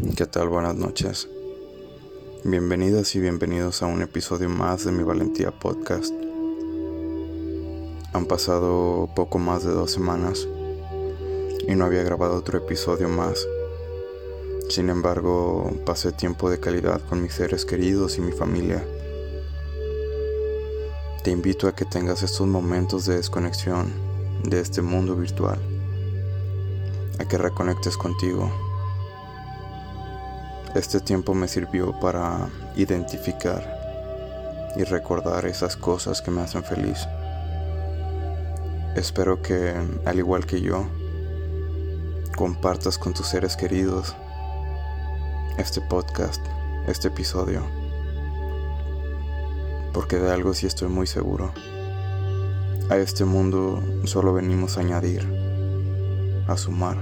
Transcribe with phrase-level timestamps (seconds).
[0.00, 0.48] ¿Qué tal?
[0.48, 1.28] Buenas noches.
[2.42, 6.14] Bienvenidas y bienvenidos a un episodio más de mi Valentía Podcast.
[8.14, 10.48] Han pasado poco más de dos semanas
[11.68, 13.46] y no había grabado otro episodio más.
[14.70, 18.82] Sin embargo, pasé tiempo de calidad con mis seres queridos y mi familia.
[21.22, 23.92] Te invito a que tengas estos momentos de desconexión
[24.44, 25.58] de este mundo virtual,
[27.18, 28.50] a que reconectes contigo
[30.74, 33.78] este tiempo me sirvió para identificar
[34.76, 37.08] y recordar esas cosas que me hacen feliz.
[38.94, 40.86] Espero que, al igual que yo,
[42.36, 44.14] compartas con tus seres queridos
[45.58, 46.40] este podcast,
[46.86, 47.62] este episodio.
[49.92, 51.52] Porque de algo sí estoy muy seguro.
[52.90, 55.26] A este mundo solo venimos a añadir,
[56.46, 56.96] a sumar,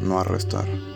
[0.00, 0.93] no a restar.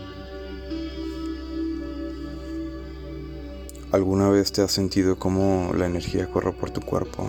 [3.91, 7.27] ¿Alguna vez te has sentido como la energía corre por tu cuerpo?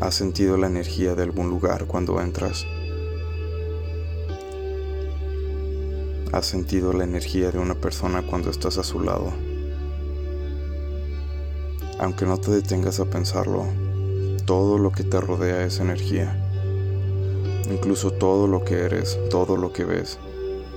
[0.00, 2.64] ¿Has sentido la energía de algún lugar cuando entras?
[6.32, 9.30] ¿Has sentido la energía de una persona cuando estás a su lado?
[11.98, 13.66] Aunque no te detengas a pensarlo,
[14.46, 16.42] todo lo que te rodea es energía.
[17.70, 20.18] Incluso todo lo que eres, todo lo que ves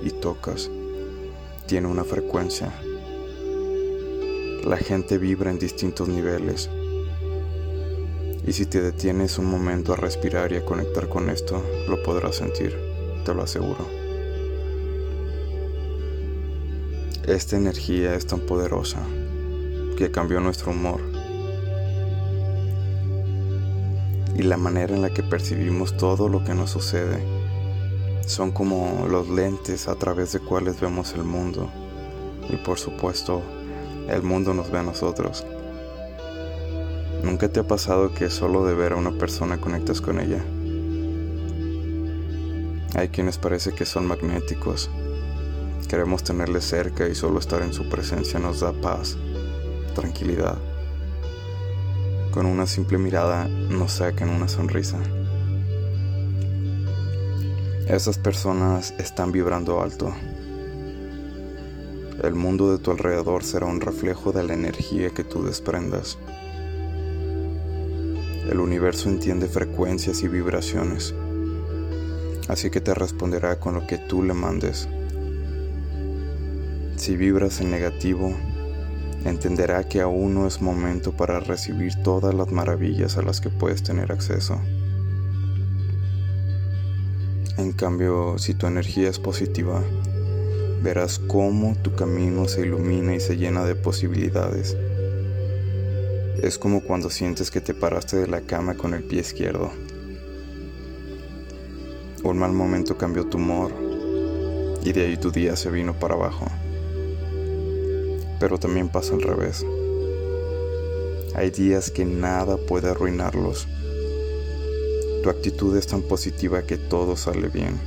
[0.02, 0.70] y tocas
[1.70, 2.72] tiene una frecuencia.
[4.64, 6.68] La gente vibra en distintos niveles.
[8.44, 12.34] Y si te detienes un momento a respirar y a conectar con esto, lo podrás
[12.34, 12.76] sentir,
[13.24, 13.86] te lo aseguro.
[17.28, 19.06] Esta energía es tan poderosa
[19.96, 21.00] que cambió nuestro humor
[24.34, 27.39] y la manera en la que percibimos todo lo que nos sucede
[28.26, 31.70] son como los lentes a través de cuales vemos el mundo
[32.48, 33.42] y por supuesto
[34.08, 35.44] el mundo nos ve a nosotros.
[37.22, 40.42] ¿Nunca te ha pasado que solo de ver a una persona conectas con ella?
[42.94, 44.90] Hay quienes parece que son magnéticos.
[45.88, 49.16] Queremos tenerle cerca y solo estar en su presencia nos da paz,
[49.94, 50.58] tranquilidad.
[52.30, 54.98] Con una simple mirada nos sacan una sonrisa.
[57.90, 60.14] Esas personas están vibrando alto.
[62.22, 66.16] El mundo de tu alrededor será un reflejo de la energía que tú desprendas.
[68.48, 71.12] El universo entiende frecuencias y vibraciones,
[72.46, 74.88] así que te responderá con lo que tú le mandes.
[76.94, 78.32] Si vibras en negativo,
[79.24, 83.82] entenderá que aún no es momento para recibir todas las maravillas a las que puedes
[83.82, 84.60] tener acceso.
[87.60, 89.82] En cambio, si tu energía es positiva,
[90.82, 94.74] verás cómo tu camino se ilumina y se llena de posibilidades.
[96.42, 99.70] Es como cuando sientes que te paraste de la cama con el pie izquierdo.
[102.24, 103.74] Un mal momento cambió tu humor
[104.82, 106.46] y de ahí tu día se vino para abajo.
[108.40, 109.66] Pero también pasa al revés.
[111.34, 113.68] Hay días que nada puede arruinarlos
[115.22, 117.78] tu actitud es tan positiva que todo sale bien.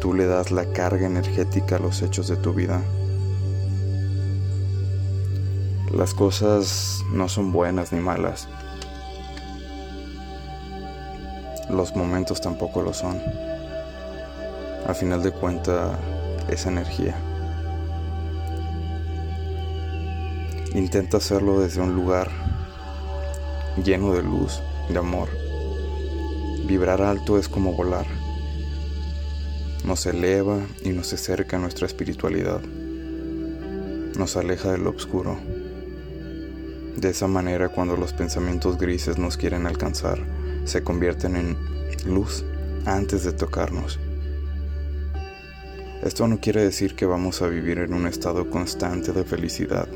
[0.00, 2.82] Tú le das la carga energética a los hechos de tu vida.
[5.92, 8.46] Las cosas no son buenas ni malas.
[11.70, 13.20] Los momentos tampoco lo son.
[14.86, 15.98] A final de cuentas,
[16.48, 17.16] es energía.
[20.74, 22.30] Intenta hacerlo desde un lugar
[23.82, 25.47] lleno de luz, de amor.
[26.68, 28.04] Vibrar alto es como volar.
[29.86, 32.60] Nos eleva y nos acerca a nuestra espiritualidad.
[34.18, 35.38] Nos aleja de lo oscuro.
[36.94, 40.18] De esa manera, cuando los pensamientos grises nos quieren alcanzar,
[40.64, 41.56] se convierten en
[42.04, 42.44] luz
[42.84, 43.98] antes de tocarnos.
[46.02, 49.88] Esto no quiere decir que vamos a vivir en un estado constante de felicidad.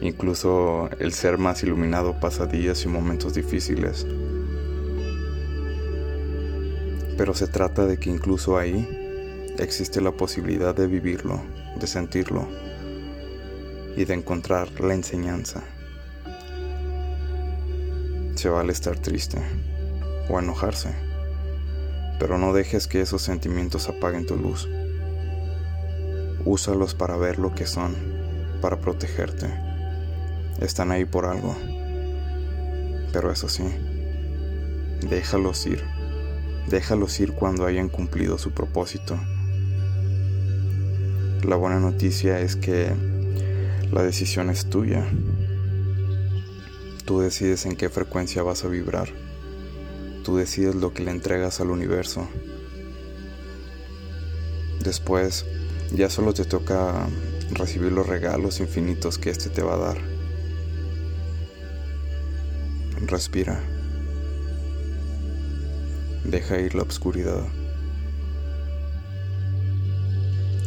[0.00, 4.04] Incluso el ser más iluminado pasa días y momentos difíciles,
[7.16, 8.86] pero se trata de que incluso ahí
[9.58, 11.40] existe la posibilidad de vivirlo,
[11.78, 12.48] de sentirlo
[13.96, 15.62] y de encontrar la enseñanza.
[18.34, 19.38] Se vale estar triste
[20.28, 20.90] o enojarse,
[22.18, 24.68] pero no dejes que esos sentimientos apaguen tu luz.
[26.44, 27.94] Úsalos para ver lo que son,
[28.60, 29.46] para protegerte.
[30.60, 31.54] Están ahí por algo.
[33.12, 33.64] Pero eso sí,
[35.08, 36.01] déjalos ir
[36.68, 39.18] Déjalos ir cuando hayan cumplido su propósito.
[41.42, 42.92] La buena noticia es que
[43.90, 45.04] la decisión es tuya.
[47.04, 49.08] Tú decides en qué frecuencia vas a vibrar.
[50.24, 52.28] Tú decides lo que le entregas al universo.
[54.84, 55.44] Después,
[55.92, 57.06] ya solo te toca
[57.50, 59.98] recibir los regalos infinitos que éste te va a dar.
[63.06, 63.71] Respira.
[66.24, 67.42] Deja ir la oscuridad.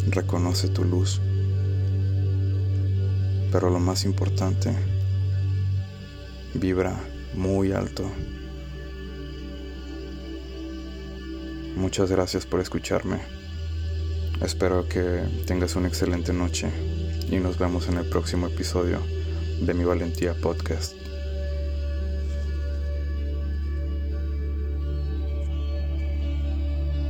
[0.10, 1.22] Reconoce tu luz.
[3.52, 4.72] Pero lo más importante,
[6.54, 7.00] vibra
[7.34, 8.04] muy alto.
[11.76, 13.20] Muchas gracias por escucharme.
[14.42, 16.70] Espero que tengas una excelente noche
[17.30, 19.00] y nos vemos en el próximo episodio
[19.62, 21.05] de Mi Valentía Podcast.